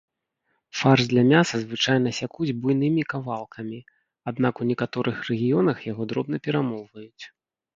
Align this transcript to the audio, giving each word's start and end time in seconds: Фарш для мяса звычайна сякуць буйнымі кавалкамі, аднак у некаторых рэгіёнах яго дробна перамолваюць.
Фарш 0.77 1.01
для 1.11 1.23
мяса 1.31 1.55
звычайна 1.63 2.13
сякуць 2.21 2.55
буйнымі 2.63 3.03
кавалкамі, 3.15 3.79
аднак 4.33 4.53
у 4.65 4.67
некаторых 4.71 5.15
рэгіёнах 5.29 5.77
яго 5.91 6.03
дробна 6.11 6.37
перамолваюць. 6.49 7.23